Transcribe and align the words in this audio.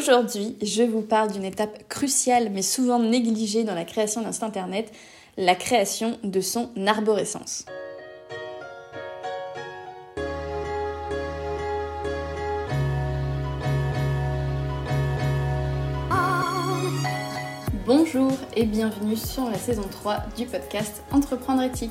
Aujourd'hui, 0.00 0.56
je 0.62 0.82
vous 0.82 1.02
parle 1.02 1.30
d'une 1.30 1.44
étape 1.44 1.86
cruciale 1.90 2.48
mais 2.50 2.62
souvent 2.62 2.98
négligée 2.98 3.64
dans 3.64 3.74
la 3.74 3.84
création 3.84 4.22
d'un 4.22 4.32
site 4.32 4.44
internet, 4.44 4.90
la 5.36 5.54
création 5.54 6.18
de 6.24 6.40
son 6.40 6.70
arborescence. 6.86 7.66
Bonjour 17.84 18.32
et 18.56 18.64
bienvenue 18.64 19.16
sur 19.16 19.50
la 19.50 19.58
saison 19.58 19.84
3 19.90 20.16
du 20.34 20.46
podcast 20.46 21.02
Entreprendre 21.10 21.60
éthique. 21.60 21.90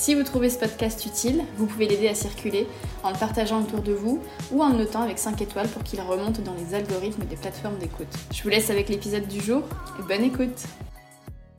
Si 0.00 0.14
vous 0.14 0.22
trouvez 0.22 0.48
ce 0.48 0.58
podcast 0.58 1.04
utile, 1.04 1.44
vous 1.58 1.66
pouvez 1.66 1.86
l'aider 1.86 2.08
à 2.08 2.14
circuler 2.14 2.66
en 3.02 3.10
le 3.10 3.18
partageant 3.18 3.60
autour 3.60 3.82
de 3.82 3.92
vous 3.92 4.18
ou 4.50 4.62
en 4.62 4.70
le 4.70 4.78
notant 4.78 5.02
avec 5.02 5.18
5 5.18 5.42
étoiles 5.42 5.68
pour 5.68 5.82
qu'il 5.82 6.00
remonte 6.00 6.40
dans 6.40 6.54
les 6.54 6.74
algorithmes 6.74 7.26
des 7.26 7.36
plateformes 7.36 7.76
d'écoute. 7.76 8.08
Je 8.32 8.42
vous 8.42 8.48
laisse 8.48 8.70
avec 8.70 8.88
l'épisode 8.88 9.28
du 9.28 9.42
jour 9.42 9.62
et 9.98 10.02
bonne 10.02 10.24
écoute 10.24 10.64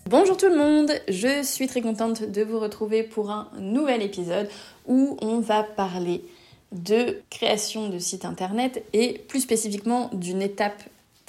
Bonjour 0.09 0.37
tout 0.37 0.47
le 0.47 0.57
monde, 0.57 0.91
je 1.07 1.43
suis 1.43 1.67
très 1.67 1.81
contente 1.81 2.23
de 2.23 2.41
vous 2.41 2.59
retrouver 2.59 3.03
pour 3.03 3.29
un 3.29 3.47
nouvel 3.59 4.01
épisode 4.01 4.49
où 4.87 5.17
on 5.21 5.39
va 5.39 5.61
parler 5.61 6.25
de 6.71 7.21
création 7.29 7.89
de 7.89 7.99
site 7.99 8.25
internet 8.25 8.83
et 8.93 9.19
plus 9.27 9.41
spécifiquement 9.41 10.09
d'une 10.13 10.41
étape 10.41 10.81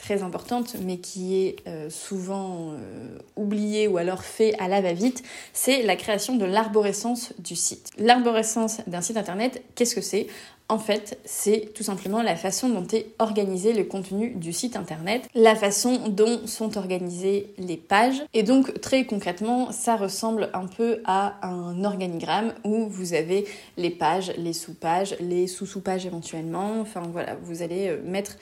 très 0.03 0.25
importante, 0.25 0.75
mais 0.85 0.99
qui 0.99 1.37
est 1.37 1.57
euh, 1.69 1.89
souvent 1.89 2.73
euh, 2.73 3.19
oubliée 3.37 3.87
ou 3.87 3.99
alors 3.99 4.25
fait 4.25 4.53
à 4.59 4.67
la 4.67 4.81
va-vite, 4.81 5.23
c'est 5.53 5.83
la 5.83 5.95
création 5.95 6.35
de 6.37 6.45
l'arborescence 6.45 7.33
du 7.39 7.55
site. 7.55 7.91
L'arborescence 7.99 8.81
d'un 8.89 9.01
site 9.01 9.17
internet, 9.17 9.63
qu'est-ce 9.77 9.95
que 9.95 10.01
c'est? 10.01 10.27
En 10.69 10.79
fait, 10.79 11.19
c'est 11.25 11.73
tout 11.75 11.83
simplement 11.83 12.23
la 12.23 12.35
façon 12.35 12.69
dont 12.69 12.87
est 12.93 13.09
organisé 13.19 13.73
le 13.75 13.85
contenu 13.85 14.31
du 14.31 14.53
site 14.53 14.75
internet, 14.75 15.29
la 15.35 15.55
façon 15.55 16.09
dont 16.09 16.47
sont 16.47 16.79
organisées 16.79 17.53
les 17.59 17.77
pages. 17.77 18.23
Et 18.33 18.43
donc, 18.43 18.81
très 18.81 19.05
concrètement, 19.05 19.71
ça 19.71 19.97
ressemble 19.97 20.49
un 20.55 20.67
peu 20.67 21.01
à 21.05 21.47
un 21.47 21.85
organigramme 21.85 22.55
où 22.65 22.89
vous 22.89 23.13
avez 23.13 23.45
les 23.77 23.91
pages, 23.91 24.33
les 24.39 24.55
sous-pages, 24.55 25.15
les 25.21 25.47
sous-sous-pages 25.47 26.07
éventuellement. 26.07 26.81
Enfin 26.81 27.03
voilà, 27.13 27.37
vous 27.43 27.63
allez 27.63 27.89
euh, 27.89 28.01
mettre 28.05 28.39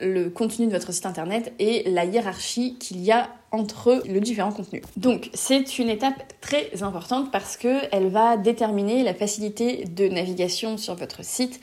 le 0.00 0.28
contenu 0.28 0.66
de 0.66 0.72
votre 0.72 0.92
site 0.92 1.06
internet 1.06 1.52
et 1.58 1.88
la 1.90 2.04
hiérarchie 2.04 2.76
qu'il 2.78 3.00
y 3.00 3.12
a 3.12 3.28
entre 3.52 4.02
le 4.08 4.20
différents 4.20 4.52
contenus. 4.52 4.82
Donc 4.96 5.30
c'est 5.34 5.78
une 5.78 5.88
étape 5.88 6.32
très 6.40 6.82
importante 6.82 7.30
parce 7.32 7.56
qu'elle 7.56 8.08
va 8.08 8.36
déterminer 8.36 9.02
la 9.02 9.14
facilité 9.14 9.84
de 9.84 10.08
navigation 10.08 10.76
sur 10.76 10.94
votre 10.94 11.24
site 11.24 11.60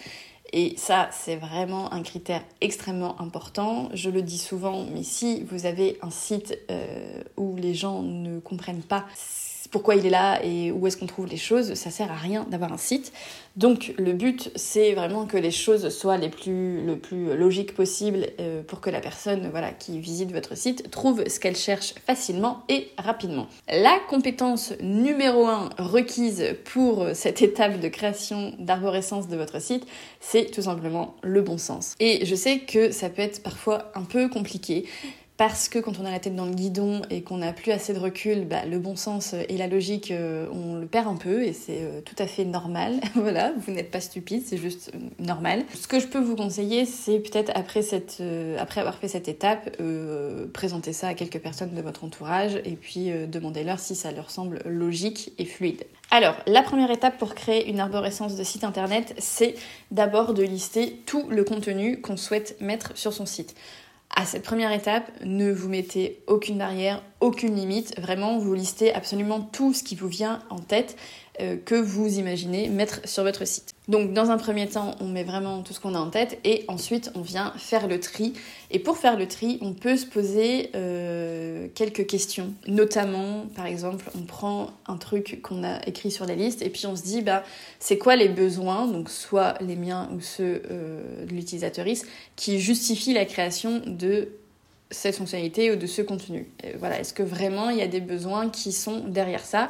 et 0.55 0.75
ça, 0.77 1.09
c'est 1.11 1.35
vraiment 1.35 1.91
un 1.91 2.03
critère 2.03 2.43
extrêmement 2.61 3.19
important. 3.19 3.89
Je 3.95 4.11
le 4.11 4.21
dis 4.21 4.37
souvent, 4.37 4.85
mais 4.93 5.01
si 5.01 5.43
vous 5.49 5.65
avez 5.65 5.97
un 6.03 6.11
site 6.11 6.59
euh, 6.69 7.23
où 7.37 7.55
les 7.55 7.73
gens 7.73 8.03
ne 8.03 8.39
comprennent 8.39 8.83
pas 8.83 9.05
pourquoi 9.71 9.95
il 9.95 10.05
est 10.05 10.09
là 10.09 10.43
et 10.43 10.71
où 10.71 10.85
est-ce 10.87 10.97
qu'on 10.97 11.07
trouve 11.07 11.27
les 11.27 11.37
choses, 11.37 11.73
ça 11.75 11.89
sert 11.89 12.11
à 12.11 12.15
rien 12.15 12.45
d'avoir 12.49 12.73
un 12.73 12.77
site. 12.77 13.13
Donc 13.55 13.93
le 13.97 14.13
but 14.13 14.51
c'est 14.55 14.93
vraiment 14.93 15.25
que 15.25 15.37
les 15.37 15.51
choses 15.51 15.89
soient 15.89 16.17
les 16.17 16.29
plus, 16.29 16.83
le 16.85 16.97
plus 16.97 17.35
logiques 17.35 17.75
possible 17.75 18.27
euh, 18.39 18.63
pour 18.63 18.81
que 18.81 18.89
la 18.89 18.99
personne 18.99 19.51
qui 19.79 19.99
visite 19.99 20.31
votre 20.31 20.57
site 20.57 20.89
trouve 20.91 21.27
ce 21.27 21.39
qu'elle 21.39 21.55
cherche 21.55 21.93
facilement 22.05 22.63
et 22.69 22.89
rapidement. 22.97 23.47
La 23.67 23.97
compétence 24.09 24.73
numéro 24.81 25.45
1 25.45 25.69
requise 25.77 26.55
pour 26.65 27.07
cette 27.13 27.41
étape 27.41 27.79
de 27.79 27.87
création 27.87 28.53
d'arborescence 28.59 29.27
de 29.27 29.37
votre 29.37 29.61
site, 29.61 29.85
c'est 30.19 30.51
tout 30.51 30.63
simplement 30.63 31.15
le 31.21 31.41
bon 31.41 31.57
sens. 31.57 31.95
Et 31.99 32.25
je 32.25 32.35
sais 32.35 32.59
que 32.59 32.91
ça 32.91 33.09
peut 33.09 33.21
être 33.21 33.43
parfois 33.43 33.91
un 33.95 34.03
peu 34.03 34.29
compliqué 34.29 34.85
parce 35.37 35.67
que 35.67 35.79
quand 35.79 35.99
on 35.99 36.05
a 36.05 36.11
la 36.11 36.19
tête 36.19 36.35
dans 36.35 36.45
le 36.45 36.53
guidon 36.53 37.01
et 37.09 37.23
qu'on 37.23 37.37
n'a 37.37 37.53
plus 37.53 37.71
assez 37.71 37.93
de 37.93 37.99
recul, 37.99 38.45
bah, 38.45 38.65
le 38.65 38.77
bon 38.77 38.95
sens 38.95 39.33
et 39.33 39.57
la 39.57 39.67
logique, 39.67 40.11
euh, 40.11 40.45
on 40.51 40.75
le 40.75 40.85
perd 40.85 41.07
un 41.07 41.15
peu 41.15 41.43
et 41.43 41.53
c'est 41.53 41.79
euh, 41.81 42.01
tout 42.01 42.15
à 42.19 42.27
fait 42.27 42.45
normal. 42.45 42.99
voilà, 43.15 43.51
vous 43.57 43.71
n'êtes 43.71 43.89
pas 43.89 43.99
stupide, 43.99 44.43
c'est 44.45 44.57
juste 44.57 44.91
euh, 44.93 44.99
normal. 45.17 45.63
Ce 45.73 45.87
que 45.87 45.99
je 45.99 46.05
peux 46.05 46.19
vous 46.19 46.35
conseiller, 46.35 46.85
c'est 46.85 47.19
peut-être 47.19 47.51
après, 47.55 47.81
après 48.59 48.79
avoir 48.79 48.97
fait 48.97 49.07
cette 49.07 49.27
étape, 49.27 49.75
présenter 50.53 50.93
ça 50.93 51.07
à 51.07 51.13
quelques 51.13 51.39
personnes 51.39 51.73
de 51.73 51.81
votre 51.81 52.03
entourage 52.03 52.55
et 52.63 52.75
puis 52.75 53.11
demandez-leur 53.27 53.79
si 53.79 53.95
ça 53.95 54.11
leur 54.11 54.29
semble 54.29 54.61
logique 54.65 55.33
et 55.39 55.45
fluide. 55.45 55.83
Alors, 56.11 56.35
la 56.45 56.61
première 56.61 56.91
étape 56.91 57.17
pour 57.17 57.33
créer 57.33 57.67
une 57.69 57.79
arborescence 57.79 58.35
de 58.35 58.43
site 58.43 58.63
internet, 58.63 59.15
c'est 59.17 59.55
d'abord 59.89 60.33
de 60.35 60.43
lister 60.43 61.01
tout 61.07 61.27
le 61.29 61.43
contenu 61.43 62.01
qu'on 62.01 62.17
souhaite 62.17 62.55
mettre 62.61 62.95
sur 62.95 63.13
son 63.13 63.25
site. 63.25 63.55
À 64.15 64.25
cette 64.25 64.43
première 64.43 64.71
étape, 64.71 65.11
ne 65.23 65.51
vous 65.51 65.69
mettez 65.69 66.23
aucune 66.27 66.59
barrière, 66.59 67.01
aucune 67.23 67.55
limite. 67.55 67.99
Vraiment, 67.99 68.37
vous 68.37 68.53
listez 68.53 68.93
absolument 68.93 69.39
tout 69.39 69.73
ce 69.73 69.81
qui 69.81 69.95
vous 69.95 70.09
vient 70.09 70.39
en 70.49 70.59
tête 70.59 70.97
euh, 71.39 71.57
que 71.57 71.73
vous 71.73 72.19
imaginez 72.19 72.69
mettre 72.69 72.99
sur 73.05 73.23
votre 73.23 73.47
site. 73.47 73.73
Donc 73.87 74.13
dans 74.13 74.29
un 74.29 74.37
premier 74.37 74.67
temps, 74.67 74.95
on 74.99 75.07
met 75.07 75.23
vraiment 75.23 75.63
tout 75.63 75.73
ce 75.73 75.79
qu'on 75.79 75.95
a 75.95 75.99
en 75.99 76.09
tête 76.09 76.39
et 76.43 76.63
ensuite 76.67 77.11
on 77.15 77.21
vient 77.21 77.53
faire 77.57 77.87
le 77.87 77.99
tri. 77.99 78.33
Et 78.71 78.77
pour 78.77 78.97
faire 78.97 79.17
le 79.17 79.27
tri, 79.27 79.57
on 79.61 79.73
peut 79.73 79.97
se 79.97 80.05
poser 80.05 80.69
euh, 80.75 81.67
quelques 81.73 82.05
questions. 82.05 82.53
Notamment, 82.67 83.47
par 83.55 83.65
exemple, 83.65 84.11
on 84.15 84.25
prend 84.25 84.71
un 84.85 84.97
truc 84.97 85.39
qu'on 85.41 85.63
a 85.63 85.81
écrit 85.87 86.11
sur 86.11 86.25
la 86.25 86.35
liste 86.35 86.61
et 86.61 86.69
puis 86.69 86.85
on 86.85 86.95
se 86.95 87.03
dit, 87.03 87.21
bah, 87.21 87.43
c'est 87.79 87.97
quoi 87.97 88.15
les 88.15 88.29
besoins, 88.29 88.85
donc 88.85 89.09
soit 89.09 89.55
les 89.59 89.75
miens 89.75 90.09
ou 90.13 90.21
ceux 90.21 90.61
euh, 90.69 91.25
de 91.25 91.31
l'utilisatrice, 91.31 92.05
qui 92.35 92.59
justifient 92.59 93.13
la 93.13 93.25
création 93.25 93.81
de 93.87 94.29
cette 94.93 95.15
fonctionnalité 95.15 95.71
ou 95.71 95.75
de 95.75 95.87
ce 95.87 96.01
contenu. 96.01 96.47
voilà, 96.79 96.99
est-ce 96.99 97.13
que 97.13 97.23
vraiment 97.23 97.69
il 97.69 97.77
y 97.77 97.81
a 97.81 97.87
des 97.87 98.01
besoins 98.01 98.49
qui 98.49 98.71
sont 98.71 98.99
derrière 99.07 99.43
ça? 99.45 99.69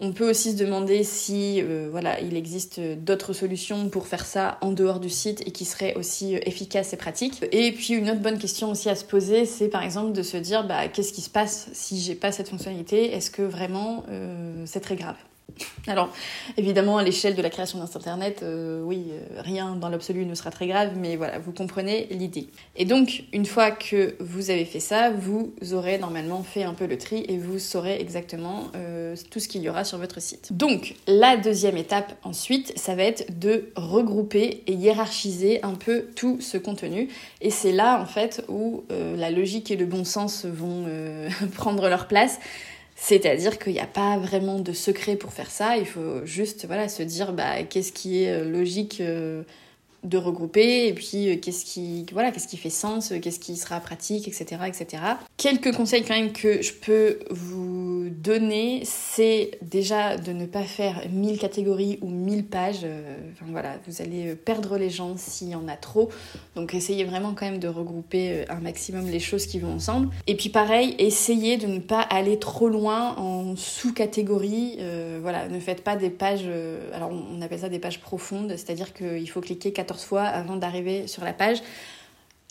On 0.00 0.12
peut 0.12 0.28
aussi 0.28 0.52
se 0.52 0.56
demander 0.56 1.04
si 1.04 1.62
euh, 1.62 1.88
voilà, 1.88 2.20
il 2.20 2.36
existe 2.36 2.80
d'autres 2.80 3.32
solutions 3.32 3.88
pour 3.90 4.08
faire 4.08 4.26
ça 4.26 4.58
en 4.60 4.72
dehors 4.72 4.98
du 4.98 5.08
site 5.08 5.46
et 5.46 5.52
qui 5.52 5.64
seraient 5.64 5.94
aussi 5.94 6.34
euh, 6.34 6.40
efficaces 6.42 6.92
et 6.92 6.96
pratiques. 6.96 7.44
Et 7.52 7.70
puis 7.70 7.94
une 7.94 8.10
autre 8.10 8.20
bonne 8.20 8.38
question 8.38 8.72
aussi 8.72 8.88
à 8.88 8.96
se 8.96 9.04
poser, 9.04 9.46
c'est 9.46 9.68
par 9.68 9.84
exemple 9.84 10.12
de 10.12 10.22
se 10.22 10.36
dire 10.36 10.66
bah, 10.66 10.88
qu'est-ce 10.88 11.12
qui 11.12 11.20
se 11.20 11.30
passe 11.30 11.68
si 11.72 12.00
j'ai 12.00 12.16
pas 12.16 12.32
cette 12.32 12.48
fonctionnalité? 12.48 13.12
Est-ce 13.12 13.30
que 13.30 13.42
vraiment 13.42 14.04
euh, 14.08 14.64
c'est 14.66 14.80
très 14.80 14.96
grave? 14.96 15.16
Alors, 15.86 16.08
évidemment, 16.56 16.98
à 16.98 17.02
l'échelle 17.02 17.34
de 17.34 17.42
la 17.42 17.50
création 17.50 17.78
d'un 17.78 17.86
site 17.86 17.96
internet, 17.96 18.40
euh, 18.42 18.80
oui, 18.82 19.06
euh, 19.10 19.40
rien 19.40 19.76
dans 19.76 19.88
l'absolu 19.88 20.24
ne 20.24 20.34
sera 20.34 20.50
très 20.50 20.66
grave, 20.66 20.92
mais 20.96 21.16
voilà, 21.16 21.38
vous 21.38 21.52
comprenez 21.52 22.06
l'idée. 22.10 22.48
Et 22.76 22.84
donc, 22.84 23.24
une 23.32 23.44
fois 23.44 23.70
que 23.70 24.14
vous 24.18 24.50
avez 24.50 24.64
fait 24.64 24.80
ça, 24.80 25.10
vous 25.10 25.52
aurez 25.72 25.98
normalement 25.98 26.42
fait 26.42 26.62
un 26.64 26.74
peu 26.74 26.86
le 26.86 26.96
tri 26.96 27.24
et 27.28 27.38
vous 27.38 27.58
saurez 27.58 28.00
exactement 28.00 28.64
euh, 28.74 29.14
tout 29.30 29.40
ce 29.40 29.48
qu'il 29.48 29.62
y 29.62 29.68
aura 29.68 29.84
sur 29.84 29.98
votre 29.98 30.20
site. 30.20 30.52
Donc, 30.52 30.94
la 31.06 31.36
deuxième 31.36 31.76
étape 31.76 32.14
ensuite, 32.22 32.72
ça 32.76 32.94
va 32.94 33.02
être 33.02 33.38
de 33.38 33.70
regrouper 33.76 34.62
et 34.66 34.72
hiérarchiser 34.72 35.62
un 35.62 35.74
peu 35.74 36.06
tout 36.16 36.38
ce 36.40 36.56
contenu. 36.56 37.08
Et 37.40 37.50
c'est 37.50 37.72
là, 37.72 38.00
en 38.00 38.06
fait, 38.06 38.44
où 38.48 38.84
la 38.90 39.30
logique 39.30 39.70
et 39.70 39.76
le 39.76 39.86
bon 39.86 40.04
sens 40.04 40.44
vont 40.44 40.86
prendre 41.54 41.88
leur 41.88 42.06
place. 42.06 42.38
C'est-à-dire 42.96 43.58
qu'il 43.58 43.72
n'y 43.72 43.80
a 43.80 43.86
pas 43.86 44.18
vraiment 44.18 44.60
de 44.60 44.72
secret 44.72 45.16
pour 45.16 45.32
faire 45.32 45.50
ça, 45.50 45.76
il 45.76 45.86
faut 45.86 46.24
juste 46.24 46.66
voilà, 46.66 46.88
se 46.88 47.02
dire 47.02 47.32
bah, 47.32 47.62
qu'est-ce 47.64 47.92
qui 47.92 48.22
est 48.22 48.30
euh, 48.30 48.48
logique 48.48 49.00
euh, 49.00 49.42
de 50.04 50.18
regrouper 50.18 50.86
et 50.88 50.92
puis 50.92 51.30
euh, 51.30 51.36
qu'est-ce 51.36 51.64
qui 51.64 52.06
voilà 52.12 52.30
qu'est-ce 52.30 52.48
qui 52.48 52.56
fait 52.56 52.70
sens 52.70 53.12
qu'est-ce 53.22 53.40
qui 53.40 53.56
sera 53.56 53.80
pratique 53.80 54.28
etc 54.28 54.62
etc 54.66 55.02
quelques 55.36 55.72
conseils 55.72 56.04
quand 56.04 56.14
même 56.14 56.32
que 56.32 56.62
je 56.62 56.72
peux 56.72 57.20
vous 57.30 58.08
donner 58.10 58.82
c'est 58.84 59.58
déjà 59.62 60.16
de 60.16 60.32
ne 60.32 60.46
pas 60.46 60.62
faire 60.62 61.02
1000 61.10 61.38
catégories 61.38 61.98
ou 62.02 62.08
1000 62.08 62.46
pages. 62.46 62.80
Euh, 62.84 63.16
enfin 63.32 63.46
voilà 63.50 63.76
vous 63.86 64.02
allez 64.02 64.34
perdre 64.34 64.76
les 64.76 64.90
gens 64.90 65.16
s'il 65.16 65.48
y 65.48 65.54
en 65.54 65.68
a 65.68 65.76
trop. 65.76 66.10
Donc 66.54 66.74
essayez 66.74 67.04
vraiment 67.04 67.34
quand 67.34 67.46
même 67.46 67.58
de 67.58 67.68
regrouper 67.68 68.30
euh, 68.30 68.44
un 68.48 68.60
maximum 68.60 69.08
les 69.08 69.20
choses 69.20 69.46
qui 69.46 69.58
vont 69.58 69.74
ensemble. 69.74 70.08
Et 70.26 70.36
puis 70.36 70.48
pareil 70.48 70.94
essayez 70.98 71.56
de 71.56 71.66
ne 71.66 71.78
pas 71.78 72.00
aller 72.00 72.38
trop 72.38 72.68
loin 72.68 73.16
en 73.16 73.56
sous-catégories 73.56 74.78
voilà 75.22 75.48
ne 75.48 75.60
faites 75.60 75.82
pas 75.82 75.96
des 75.96 76.10
pages 76.10 76.48
alors 76.92 77.10
on 77.10 77.40
appelle 77.42 77.60
ça 77.60 77.68
des 77.68 77.78
pages 77.78 78.00
profondes 78.00 78.50
c'est-à-dire 78.50 78.92
qu'il 78.92 79.28
faut 79.28 79.40
cliquer 79.40 79.72
14 79.72 79.93
fois 80.02 80.22
avant 80.22 80.56
d'arriver 80.56 81.06
sur 81.06 81.24
la 81.24 81.32
page. 81.32 81.62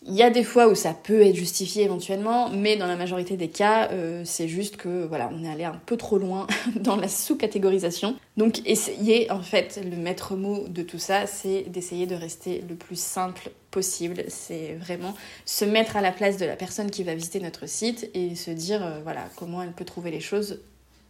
Il 0.05 0.15
y 0.15 0.21
a 0.21 0.29
des 0.29 0.43
fois 0.43 0.67
où 0.67 0.75
ça 0.75 0.93
peut 0.93 1.21
être 1.21 1.35
justifié 1.35 1.83
éventuellement, 1.83 2.49
mais 2.49 2.75
dans 2.75 2.87
la 2.87 2.97
majorité 2.97 3.37
des 3.37 3.47
cas, 3.47 3.89
euh, 3.91 4.23
c'est 4.25 4.49
juste 4.49 4.75
que 4.75 5.05
voilà, 5.05 5.29
on 5.33 5.45
est 5.45 5.49
allé 5.49 5.63
un 5.63 5.79
peu 5.85 5.95
trop 5.95 6.17
loin 6.17 6.45
dans 6.75 6.97
la 6.97 7.07
sous-catégorisation. 7.07 8.17
Donc 8.35 8.61
essayer, 8.65 9.31
en 9.31 9.41
fait, 9.41 9.79
le 9.81 9.95
maître 9.95 10.35
mot 10.35 10.67
de 10.67 10.81
tout 10.81 10.99
ça, 10.99 11.25
c'est 11.25 11.63
d'essayer 11.69 12.05
de 12.05 12.15
rester 12.15 12.65
le 12.67 12.75
plus 12.75 12.99
simple 12.99 13.51
possible. 13.71 14.25
C'est 14.27 14.73
vraiment 14.73 15.15
se 15.45 15.63
mettre 15.63 15.95
à 15.95 16.01
la 16.01 16.11
place 16.11 16.35
de 16.35 16.45
la 16.45 16.57
personne 16.57 16.91
qui 16.91 17.03
va 17.03 17.15
visiter 17.15 17.39
notre 17.39 17.65
site 17.65 18.09
et 18.13 18.35
se 18.35 18.51
dire 18.51 18.85
euh, 18.85 18.99
voilà 19.03 19.29
comment 19.37 19.63
elle 19.63 19.71
peut 19.71 19.85
trouver 19.85 20.11
les 20.11 20.19
choses 20.19 20.59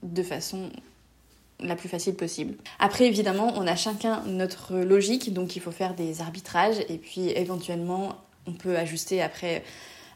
de 0.04 0.22
façon 0.22 0.70
la 1.60 1.76
plus 1.76 1.90
facile 1.90 2.16
possible. 2.16 2.56
Après, 2.80 3.06
évidemment, 3.06 3.54
on 3.56 3.68
a 3.68 3.76
chacun 3.76 4.22
notre 4.26 4.76
logique, 4.78 5.34
donc 5.34 5.56
il 5.56 5.62
faut 5.62 5.72
faire 5.72 5.94
des 5.94 6.22
arbitrages 6.22 6.80
et 6.90 6.98
puis 6.98 7.30
éventuellement 7.30 8.16
on 8.46 8.54
peut 8.54 8.78
ajuster 8.78 9.22
après 9.22 9.64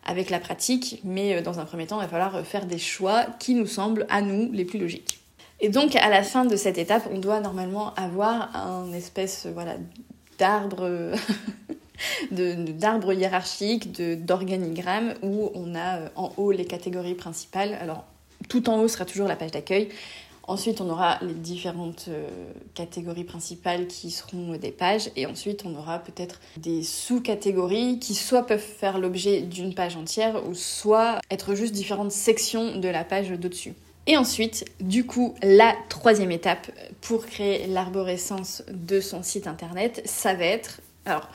avec 0.05 0.29
la 0.29 0.39
pratique, 0.39 1.01
mais 1.03 1.35
euh, 1.35 1.41
dans 1.41 1.59
un 1.59 1.65
premier 1.65 1.85
temps, 1.85 1.99
il 1.99 2.03
va 2.03 2.07
falloir 2.07 2.45
faire 2.45 2.65
des 2.65 2.77
choix 2.77 3.25
qui 3.39 3.55
nous 3.55 3.67
semblent 3.67 4.05
à 4.09 4.21
nous 4.21 4.51
les 4.51 4.65
plus 4.65 4.79
logiques. 4.79 5.19
Et 5.59 5.69
donc 5.69 5.95
à 5.95 6.09
la 6.09 6.23
fin 6.23 6.45
de 6.45 6.55
cette 6.55 6.77
étape, 6.77 7.07
on 7.11 7.19
doit 7.19 7.39
normalement 7.39 7.93
avoir 7.95 8.55
un 8.55 8.91
espèce 8.93 9.47
voilà, 9.47 9.75
d'arbre 10.37 11.13
d'arbre 12.31 13.11
hiérarchique, 13.13 13.91
d'organigramme 14.23 15.15
où 15.23 15.49
on 15.55 15.73
a 15.75 15.97
euh, 15.97 16.09
en 16.15 16.31
haut 16.37 16.51
les 16.51 16.65
catégories 16.65 17.15
principales. 17.15 17.77
Alors 17.81 18.05
tout 18.49 18.69
en 18.69 18.79
haut 18.79 18.87
sera 18.87 19.05
toujours 19.05 19.27
la 19.27 19.35
page 19.35 19.51
d'accueil 19.51 19.89
Ensuite, 20.47 20.79
on 20.79 20.89
aura 20.89 21.17
les 21.21 21.33
différentes 21.33 22.05
euh, 22.07 22.25
catégories 22.73 23.25
principales 23.25 23.85
qui 23.87 24.11
seront 24.11 24.55
des 24.55 24.71
pages 24.71 25.11
et 25.17 25.25
ensuite 25.25 25.65
on 25.65 25.75
aura 25.75 25.99
peut-être 25.99 26.39
des 26.55 26.83
sous-catégories 26.83 27.99
qui 27.99 28.15
soit 28.15 28.45
peuvent 28.45 28.59
faire 28.59 28.97
l'objet 28.97 29.41
d'une 29.41 29.75
page 29.75 29.97
entière 29.97 30.47
ou 30.47 30.53
soit 30.53 31.19
être 31.29 31.53
juste 31.53 31.73
différentes 31.73 32.13
sections 32.13 32.77
de 32.77 32.87
la 32.87 33.03
page 33.03 33.29
d'au-dessus. 33.29 33.73
Et 34.07 34.15
ensuite, 34.15 34.63
du 34.79 35.05
coup, 35.05 35.35
la 35.43 35.75
troisième 35.89 36.31
étape 36.31 36.71
pour 37.01 37.25
créer 37.25 37.67
l'arborescence 37.67 38.63
de 38.71 39.01
son 39.01 39.23
site 39.23 39.47
internet, 39.47 40.01
ça 40.05 40.33
va 40.33 40.45
être... 40.45 40.79
Alors, 41.03 41.27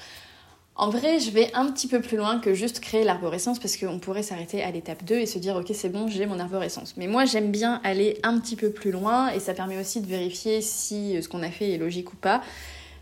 en 0.74 0.88
vrai, 0.88 1.20
je 1.20 1.30
vais 1.30 1.50
un 1.52 1.70
petit 1.70 1.86
peu 1.86 2.00
plus 2.00 2.16
loin 2.16 2.38
que 2.38 2.54
juste 2.54 2.80
créer 2.80 3.04
l'arborescence 3.04 3.58
parce 3.58 3.76
qu'on 3.76 3.98
pourrait 3.98 4.22
s'arrêter 4.22 4.62
à 4.62 4.70
l'étape 4.70 5.04
2 5.04 5.16
et 5.16 5.26
se 5.26 5.38
dire 5.38 5.54
ok 5.56 5.70
c'est 5.74 5.90
bon 5.90 6.08
j'ai 6.08 6.24
mon 6.24 6.38
arborescence. 6.38 6.94
Mais 6.96 7.06
moi 7.06 7.26
j'aime 7.26 7.50
bien 7.50 7.80
aller 7.84 8.18
un 8.22 8.38
petit 8.38 8.56
peu 8.56 8.70
plus 8.70 8.90
loin 8.90 9.28
et 9.30 9.38
ça 9.38 9.52
permet 9.52 9.78
aussi 9.78 10.00
de 10.00 10.06
vérifier 10.06 10.62
si 10.62 11.16
euh, 11.16 11.22
ce 11.22 11.28
qu'on 11.28 11.42
a 11.42 11.50
fait 11.50 11.72
est 11.72 11.78
logique 11.78 12.14
ou 12.14 12.16
pas. 12.16 12.42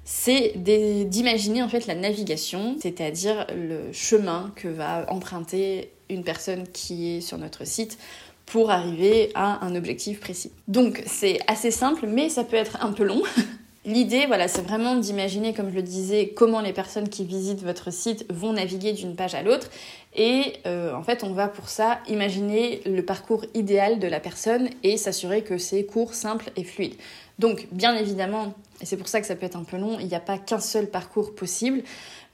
C'est 0.05 0.55
d'imaginer 0.57 1.63
en 1.63 1.69
fait 1.69 1.87
la 1.87 1.95
navigation, 1.95 2.77
c'est-à-dire 2.81 3.47
le 3.55 3.93
chemin 3.93 4.53
que 4.57 4.67
va 4.67 5.07
emprunter 5.09 5.93
une 6.09 6.25
personne 6.25 6.67
qui 6.73 7.11
est 7.11 7.21
sur 7.21 7.39
notre 7.39 7.65
site 7.65 7.99
pour 8.47 8.73
arriver 8.73 9.31
à 9.37 9.65
un 9.65 9.77
objectif 9.77 10.19
précis. 10.19 10.51
Donc 10.67 11.05
c'est 11.07 11.39
assez 11.47 11.71
simple 11.71 12.09
mais 12.09 12.31
ça 12.31 12.43
peut 12.43 12.57
être 12.57 12.85
un 12.85 12.91
peu 12.91 13.05
long. 13.05 13.23
L'idée, 13.87 14.27
voilà, 14.27 14.47
c'est 14.47 14.61
vraiment 14.61 14.95
d'imaginer, 14.95 15.55
comme 15.55 15.71
je 15.71 15.77
le 15.77 15.83
disais, 15.83 16.35
comment 16.37 16.61
les 16.61 16.75
personnes 16.75 17.09
qui 17.09 17.25
visitent 17.25 17.63
votre 17.63 17.91
site 17.91 18.31
vont 18.31 18.53
naviguer 18.53 18.93
d'une 18.93 19.17
page 19.17 19.35
à 19.35 19.43
l'autre. 19.43 19.71
Et 20.15 20.53
euh, 20.67 20.95
en 20.95 21.03
fait, 21.03 21.25
on 21.25 21.33
va 21.33 21.49
pour 21.49 21.71
ça 21.71 22.01
imaginer 22.07 22.83
le 22.85 23.03
parcours 23.03 23.47
idéal 23.55 23.99
de 23.99 24.07
la 24.07 24.21
personne 24.21 24.69
et 24.83 24.99
s'assurer 24.99 25.43
que 25.43 25.57
c'est 25.57 25.85
court, 25.85 26.13
simple 26.13 26.51
et 26.57 26.65
fluide. 26.65 26.93
Donc, 27.39 27.69
bien 27.73 27.97
évidemment, 27.97 28.53
et 28.83 28.85
c'est 28.87 28.99
pour 28.99 29.09
ça 29.09 29.19
que 29.19 29.27
ça 29.27 29.35
peut 29.35 29.47
être 29.47 29.57
un 29.57 29.65
peu 29.65 29.79
long, 29.79 29.99
il 29.99 30.09
n'y 30.09 30.15
a 30.15 30.21
pas 30.21 30.37
qu'un 30.37 30.61
seul 30.61 30.91
parcours 30.91 31.35
possible, 31.35 31.83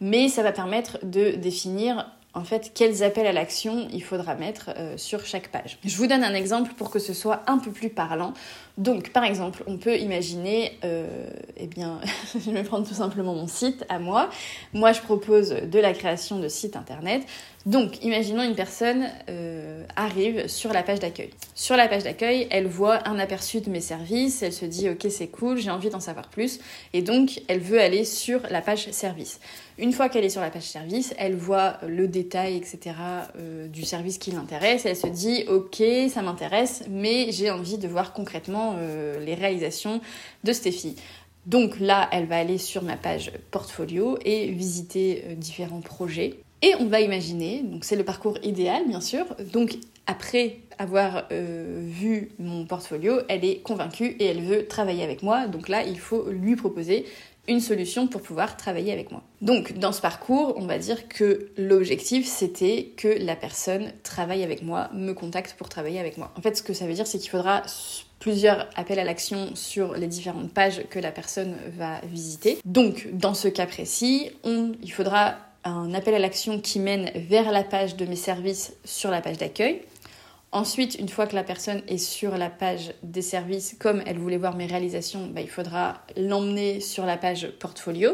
mais 0.01 0.29
ça 0.29 0.43
va 0.43 0.51
permettre 0.51 0.99
de 1.05 1.31
définir 1.37 2.11
en 2.37 2.45
fait 2.45 2.73
quels 2.75 3.03
appels 3.03 3.27
à 3.27 3.33
l'action 3.33 3.89
il 3.93 4.03
faudra 4.03 4.35
mettre 4.35 4.71
euh, 4.77 4.97
sur 4.97 5.25
chaque 5.25 5.49
page. 5.49 5.79
Je 5.85 5.97
vous 5.97 6.07
donne 6.07 6.23
un 6.23 6.35
exemple 6.35 6.73
pour 6.75 6.91
que 6.91 6.99
ce 6.99 7.15
soit 7.15 7.43
un 7.47 7.59
peu 7.59 7.73
plus 7.73 7.89
parlant. 7.89 8.35
Donc 8.77 9.11
par 9.11 9.25
exemple, 9.25 9.65
on 9.67 9.79
peut 9.79 9.97
imaginer, 9.97 10.79
euh, 10.85 11.29
eh 11.57 11.67
bien, 11.67 11.99
je 12.35 12.51
vais 12.51 12.63
prendre 12.63 12.87
tout 12.87 12.95
simplement 12.95 13.35
mon 13.35 13.49
site 13.49 13.85
à 13.89 13.99
moi. 13.99 14.29
Moi, 14.75 14.93
je 14.93 15.01
propose 15.01 15.49
de 15.51 15.79
la 15.79 15.95
création 15.95 16.39
de 16.39 16.49
sites 16.49 16.77
internet. 16.77 17.23
Donc, 17.67 18.05
imaginons 18.05 18.45
une 18.45 18.55
personne 18.55 19.11
euh, 19.29 19.85
arrive 19.97 20.47
sur 20.47 20.73
la 20.73 20.85
page 20.85 21.01
d'accueil. 21.01 21.31
Sur 21.57 21.77
la 21.77 21.89
page 21.89 22.05
d'accueil, 22.05 22.47
elle 22.53 22.69
voit 22.69 23.09
un 23.09 23.19
aperçu 23.19 23.61
de 23.61 23.69
mes 23.71 23.81
services, 23.81 24.41
elle 24.45 24.53
se 24.53 24.65
dit 24.65 24.89
ok 24.89 25.09
c'est 25.11 25.27
cool, 25.27 25.59
j'ai 25.59 25.71
envie 25.71 25.91
d'en 25.91 25.99
savoir 25.99 26.29
plus, 26.29 26.61
et 26.93 27.03
donc 27.03 27.43
elle 27.49 27.59
veut 27.59 27.81
aller 27.81 28.05
sur 28.05 28.41
la 28.51 28.61
page 28.61 28.89
service. 28.93 29.41
Une 29.79 29.93
fois 29.93 30.09
qu'elle 30.09 30.25
est 30.25 30.31
sur 30.31 30.43
la 30.43 30.51
page 30.51 30.63
service, 30.63 31.13
elle 31.19 31.35
voit 31.35 31.79
le 31.85 32.07
détail, 32.07 32.57
etc. 32.57 32.95
Euh, 33.37 33.67
du 33.67 33.83
service 33.83 34.19
qui 34.19 34.31
l'intéresse, 34.31 34.87
elle 34.87 34.95
se 34.95 35.09
dit 35.09 35.45
ok 35.49 35.83
ça 36.09 36.23
m'intéresse, 36.23 36.85
mais 36.89 37.33
j'ai 37.33 37.51
envie 37.51 37.79
de 37.79 37.89
voir 37.89 38.13
concrètement 38.13 38.77
euh, 38.79 39.19
les 39.19 39.35
réalisations 39.35 40.01
de 40.45 40.53
Stéphie. 40.53 40.95
Donc 41.47 41.81
là, 41.81 42.09
elle 42.13 42.27
va 42.27 42.39
aller 42.39 42.59
sur 42.59 42.85
ma 42.85 42.97
page 42.97 43.33
portfolio 43.51 44.19
et 44.25 44.51
visiter 44.53 45.25
différents 45.37 45.81
projets. 45.81 46.46
Et 46.63 46.75
on 46.81 46.87
va 46.87 47.01
imaginer, 47.01 47.63
donc 47.63 47.85
c'est 47.85 47.97
le 47.97 48.05
parcours 48.05 48.39
idéal 48.43 48.89
bien 48.89 49.01
sûr, 49.01 49.27
donc 49.53 49.77
après 50.07 50.59
avoir 50.79 51.25
euh, 51.33 51.81
vu 51.83 52.31
mon 52.39 52.65
portfolio, 52.65 53.21
elle 53.29 53.45
est 53.45 53.59
convaincue 53.59 54.17
et 54.19 54.25
elle 54.27 54.43
veut 54.43 54.67
travailler 54.67 55.03
avec 55.03 55.23
moi, 55.23 55.47
donc 55.49 55.69
là 55.69 55.83
il 55.83 55.99
faut 55.99 56.31
lui 56.31 56.57
proposer 56.57 57.05
une 57.49 57.61
solution 57.61 58.09
pour 58.09 58.23
pouvoir 58.23 58.57
travailler 58.57 58.93
avec 58.93 59.13
moi. 59.13 59.23
Donc 59.41 59.79
dans 59.79 59.93
ce 59.93 60.01
parcours, 60.01 60.55
on 60.57 60.67
va 60.67 60.79
dire 60.79 61.09
que 61.09 61.51
l'objectif 61.57 62.27
c'était 62.27 62.93
que 62.97 63.09
la 63.09 63.37
personne 63.37 63.93
travaille 64.03 64.43
avec 64.43 64.63
moi, 64.63 64.89
me 64.95 65.13
contacte 65.13 65.55
pour 65.59 65.69
travailler 65.69 66.01
avec 66.01 66.17
moi. 66.17 66.33
En 66.37 66.41
fait 66.41 66.57
ce 66.57 66.63
que 66.63 66.73
ça 66.73 66.87
veut 66.87 66.95
dire 66.95 67.07
c'est 67.07 67.19
qu'il 67.19 67.31
faudra 67.31 67.63
plusieurs 68.19 68.69
appels 68.77 68.99
à 68.99 69.05
l'action 69.05 69.55
sur 69.55 69.95
les 69.95 70.07
différentes 70.07 70.53
pages 70.53 70.83
que 70.89 70.99
la 70.99 71.13
personne 71.13 71.55
va 71.77 72.01
visiter. 72.11 72.59
Donc 72.65 73.09
dans 73.13 73.35
ce 73.35 73.49
cas 73.49 73.67
précis, 73.67 74.31
il 74.45 74.91
faudra 74.91 75.37
un 75.69 75.95
appel 75.95 76.15
à 76.15 76.19
l'action 76.19 76.61
qui 76.61 76.79
mène 76.79 77.11
vers 77.15 77.51
la 77.51 77.65
page 77.65 77.97
de 77.97 78.07
mes 78.07 78.17
services 78.17 78.75
sur 78.85 79.11
la 79.11 79.21
page 79.21 79.39
d'accueil. 79.39 79.83
Ensuite, 80.53 80.97
une 80.99 81.09
fois 81.09 81.27
que 81.27 81.35
la 81.35 81.43
personne 81.43 81.83
est 81.89 81.99
sur 81.99 82.39
la 82.39 82.49
page 82.49 82.95
des 83.03 83.23
services, 83.23 83.77
comme 83.79 84.03
elle 84.07 84.19
voulait 84.19 84.39
voir 84.39 84.57
mes 84.57 84.67
réalisations, 84.67 85.27
bah, 85.27 85.41
il 85.41 85.51
faudra 85.51 86.03
l'emmener 86.17 86.81
sur 86.81 87.05
la 87.05 87.17
page 87.17 87.51
portfolio. 87.59 88.13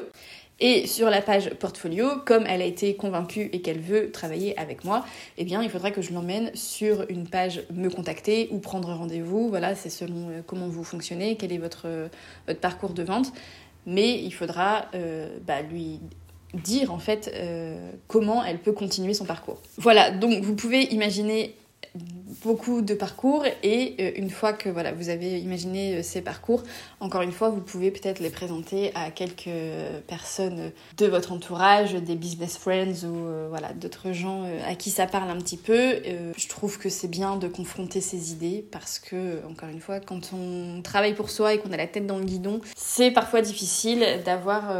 Et 0.60 0.86
sur 0.86 1.10
la 1.10 1.20
page 1.20 1.50
portfolio, 1.54 2.08
comme 2.24 2.46
elle 2.46 2.62
a 2.62 2.64
été 2.64 2.94
convaincue 2.94 3.50
et 3.52 3.62
qu'elle 3.62 3.80
veut 3.80 4.12
travailler 4.12 4.56
avec 4.58 4.84
moi, 4.84 5.04
eh 5.36 5.44
bien, 5.44 5.62
il 5.62 5.68
faudra 5.68 5.90
que 5.90 6.02
je 6.02 6.12
l'emmène 6.12 6.54
sur 6.54 7.04
une 7.10 7.28
page 7.28 7.62
me 7.72 7.88
contacter 7.88 8.48
ou 8.52 8.58
prendre 8.58 8.92
rendez-vous. 8.92 9.48
Voilà, 9.48 9.74
c'est 9.74 9.90
selon 9.90 10.28
euh, 10.30 10.42
comment 10.46 10.68
vous 10.68 10.84
fonctionnez, 10.84 11.36
quel 11.36 11.52
est 11.52 11.58
votre, 11.58 11.88
votre 12.46 12.60
parcours 12.60 12.92
de 12.92 13.02
vente. 13.02 13.32
Mais 13.86 14.20
il 14.22 14.32
faudra 14.32 14.86
euh, 14.94 15.36
bah, 15.44 15.62
lui 15.62 16.00
dire 16.54 16.92
en 16.92 16.98
fait 16.98 17.30
euh, 17.34 17.90
comment 18.08 18.44
elle 18.44 18.58
peut 18.58 18.72
continuer 18.72 19.14
son 19.14 19.24
parcours. 19.24 19.60
Voilà, 19.78 20.10
donc 20.10 20.42
vous 20.42 20.54
pouvez 20.54 20.84
imaginer 20.92 21.54
beaucoup 22.42 22.80
de 22.80 22.94
parcours 22.94 23.44
et 23.62 23.96
euh, 24.00 24.12
une 24.16 24.30
fois 24.30 24.54
que 24.54 24.70
voilà, 24.70 24.92
vous 24.92 25.10
avez 25.10 25.38
imaginé 25.40 25.96
euh, 25.96 26.02
ces 26.02 26.22
parcours, 26.22 26.62
encore 27.00 27.20
une 27.20 27.32
fois, 27.32 27.50
vous 27.50 27.60
pouvez 27.60 27.90
peut-être 27.90 28.20
les 28.20 28.30
présenter 28.30 28.92
à 28.94 29.10
quelques 29.10 29.50
personnes 30.06 30.72
de 30.96 31.06
votre 31.06 31.32
entourage, 31.32 31.94
des 31.94 32.14
business 32.14 32.56
friends 32.56 33.04
ou 33.04 33.48
voilà, 33.50 33.72
d'autres 33.74 34.12
gens 34.12 34.44
à 34.66 34.74
qui 34.74 34.90
ça 34.90 35.06
parle 35.06 35.28
un 35.30 35.36
petit 35.36 35.56
peu. 35.56 35.96
je 36.36 36.48
trouve 36.48 36.78
que 36.78 36.88
c'est 36.88 37.08
bien 37.08 37.36
de 37.36 37.48
confronter 37.48 38.00
ces 38.00 38.32
idées 38.32 38.64
parce 38.70 38.98
que, 38.98 39.44
encore 39.46 39.68
une 39.68 39.80
fois, 39.80 40.00
quand 40.00 40.32
on 40.32 40.80
travaille 40.82 41.14
pour 41.14 41.28
soi 41.28 41.54
et 41.54 41.58
qu'on 41.58 41.72
a 41.72 41.76
la 41.76 41.86
tête 41.86 42.06
dans 42.06 42.18
le 42.18 42.24
guidon, 42.24 42.60
c'est 42.76 43.10
parfois 43.10 43.42
difficile 43.42 44.04
d'avoir 44.24 44.72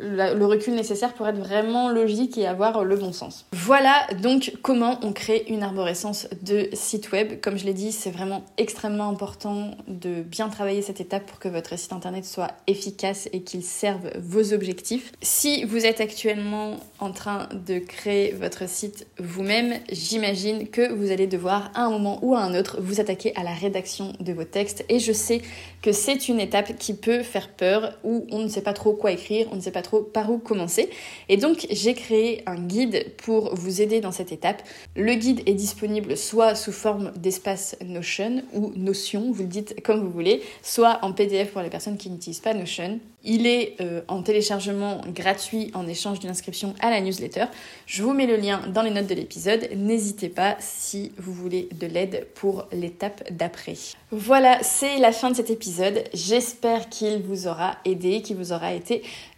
le 0.00 0.44
recul 0.44 0.74
nécessaire 0.74 1.14
pour 1.14 1.26
être 1.28 1.38
vraiment 1.38 1.90
logique 1.90 2.38
et 2.38 2.46
avoir 2.46 2.84
le 2.84 2.96
bon 2.96 3.12
sens. 3.12 3.46
Voilà 3.52 4.06
donc 4.22 4.52
comment 4.62 4.98
on 5.02 5.12
crée 5.12 5.44
une 5.48 5.62
arborescence 5.62 6.28
de 6.42 6.68
site 6.72 7.12
web. 7.12 7.40
Comme 7.40 7.58
je 7.58 7.64
l'ai 7.64 7.74
dit, 7.74 7.92
c'est 7.92 8.10
vraiment 8.10 8.44
extrêmement 8.56 9.08
important 9.08 9.72
de 9.86 10.22
bien 10.22 10.48
travailler 10.48 10.82
cette 10.82 11.00
étape 11.00 11.26
pour 11.26 11.38
que 11.38 11.48
votre 11.48 11.78
site 11.78 11.92
internet 11.92 12.24
soit 12.24 12.52
efficace 12.66 13.28
et 13.32 13.42
qu'il 13.42 13.62
serve 13.62 14.10
vos 14.18 14.52
objectifs. 14.52 15.12
Si 15.22 15.64
vous 15.64 15.86
êtes 15.86 16.00
actuellement 16.00 16.76
en 16.98 17.12
train 17.12 17.48
de 17.66 17.78
créer 17.78 18.32
votre 18.32 18.68
site 18.68 19.06
vous-même, 19.18 19.74
j'imagine 19.90 20.68
que 20.68 20.92
vous 20.92 21.10
allez 21.10 21.26
devoir 21.26 21.70
à 21.74 21.82
un 21.82 21.90
moment 21.90 22.18
ou 22.22 22.34
à 22.34 22.40
un 22.40 22.54
autre 22.54 22.80
vous 22.80 23.00
attaquer 23.00 23.34
à 23.36 23.42
la 23.42 23.52
rédaction 23.52 24.12
de 24.20 24.32
vos 24.32 24.44
textes 24.44 24.84
et 24.88 24.98
je 24.98 25.12
sais 25.12 25.42
que 25.82 25.92
c'est 25.92 26.28
une 26.28 26.40
étape 26.40 26.76
qui 26.78 26.94
peut 26.94 27.22
faire 27.22 27.48
peur 27.50 27.94
où 28.04 28.26
on 28.30 28.40
ne 28.40 28.48
sait 28.48 28.62
pas 28.62 28.72
trop 28.72 28.92
quoi 28.92 29.12
écrire, 29.12 29.46
on 29.52 29.56
ne 29.56 29.60
sait 29.60 29.70
pas 29.78 29.82
trop 29.82 30.00
par 30.00 30.28
où 30.32 30.38
commencer. 30.38 30.90
Et 31.28 31.36
donc 31.36 31.68
j'ai 31.70 31.94
créé 31.94 32.42
un 32.46 32.56
guide 32.56 33.12
pour 33.16 33.54
vous 33.54 33.80
aider 33.80 34.00
dans 34.00 34.10
cette 34.10 34.32
étape. 34.32 34.60
Le 34.96 35.14
guide 35.14 35.42
est 35.46 35.54
disponible 35.54 36.16
soit 36.16 36.56
sous 36.56 36.72
forme 36.72 37.12
d'espace 37.16 37.76
Notion 37.84 38.42
ou 38.54 38.72
Notion, 38.74 39.30
vous 39.30 39.42
le 39.42 39.48
dites 39.48 39.80
comme 39.84 40.00
vous 40.00 40.10
voulez, 40.10 40.42
soit 40.62 40.98
en 41.02 41.12
PDF 41.12 41.52
pour 41.52 41.62
les 41.62 41.70
personnes 41.70 41.96
qui 41.96 42.10
n'utilisent 42.10 42.40
pas 42.40 42.54
Notion. 42.54 42.98
Il 43.24 43.46
est 43.46 43.76
euh, 43.80 44.00
en 44.08 44.22
téléchargement 44.22 45.00
gratuit 45.08 45.70
en 45.74 45.86
échange 45.86 46.20
d'une 46.20 46.30
inscription 46.30 46.74
à 46.80 46.90
la 46.90 47.00
newsletter. 47.00 47.46
Je 47.86 48.02
vous 48.02 48.14
mets 48.14 48.26
le 48.26 48.36
lien 48.36 48.62
dans 48.72 48.82
les 48.82 48.90
notes 48.90 49.08
de 49.08 49.14
l'épisode. 49.14 49.68
N'hésitez 49.76 50.28
pas 50.28 50.56
si 50.60 51.12
vous 51.18 51.32
voulez 51.32 51.68
de 51.78 51.86
l'aide 51.86 52.26
pour 52.34 52.66
l'étape 52.72 53.30
d'après. 53.32 53.74
Voilà, 54.10 54.62
c'est 54.62 54.98
la 54.98 55.12
fin 55.12 55.30
de 55.30 55.36
cet 55.36 55.50
épisode. 55.50 56.04
J'espère 56.14 56.88
qu'il 56.88 57.22
vous 57.22 57.46
aura 57.46 57.76
aidé, 57.84 58.22
qu'il 58.22 58.36
vous 58.36 58.52
aura 58.52 58.72
été 58.72 59.02